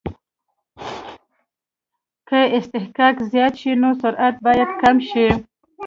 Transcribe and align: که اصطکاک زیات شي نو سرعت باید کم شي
که 2.27 2.39
اصطکاک 2.57 3.15
زیات 3.31 3.53
شي 3.61 3.71
نو 3.81 3.89
سرعت 4.01 4.35
باید 4.45 4.69
کم 4.81 4.95
شي 5.09 5.27